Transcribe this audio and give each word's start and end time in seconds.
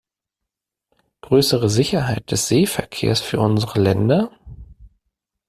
Größere 1.21 1.69
Sicherheit 1.69 2.31
des 2.31 2.47
Seeverkehrs 2.47 3.21
für 3.21 3.39
unsere 3.39 3.79
Länder? 3.79 4.31